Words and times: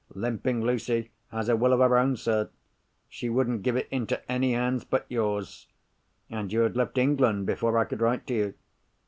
"Limping 0.15 0.63
Lucy 0.63 1.11
has 1.29 1.47
a 1.47 1.55
will 1.55 1.73
of 1.73 1.79
her 1.79 1.95
own, 1.95 2.15
sir. 2.17 2.49
She 3.07 3.29
wouldn't 3.29 3.61
give 3.61 3.77
it 3.77 3.87
into 3.91 4.19
any 4.31 4.53
hands 4.53 4.83
but 4.83 5.05
yours. 5.09 5.67
And 6.27 6.51
you 6.51 6.61
had 6.61 6.75
left 6.75 6.97
England 6.97 7.45
before 7.45 7.77
I 7.77 7.85
could 7.85 8.01
write 8.01 8.25
to 8.25 8.33
you." 8.33 8.53